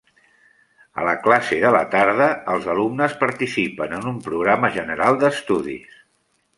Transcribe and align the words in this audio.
A 1.01 1.05
la 1.07 1.13
classe 1.27 1.59
de 1.65 1.71
la 1.75 1.83
tarda, 1.91 2.31
els 2.55 2.67
alumnes 2.75 3.15
participen 3.23 3.97
en 4.01 4.11
un 4.15 4.19
programa 4.31 4.75
general 4.81 5.25
d'estudis. 5.25 6.05